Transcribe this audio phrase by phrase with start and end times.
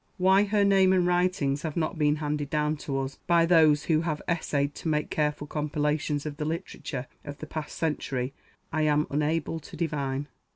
[0.17, 4.01] Why her name and writings have not been handed down to us by those who
[4.01, 8.33] have essayed to make careful compilations of the literature of the past century,
[8.73, 10.27] I am unable to divine.